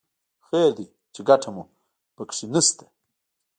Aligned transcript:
خیر 0.47 0.69
دی 0.77 0.85
چې 1.13 1.21
ګټه 1.29 1.49
مو 1.55 1.63
په 2.15 2.23
کې 2.29 2.45
نه 2.53 2.61
شته. 2.67 2.85